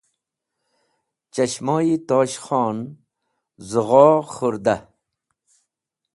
[1.33, 2.77] Chashmo-e Tosh Khon
[3.69, 4.83] zogho khurdah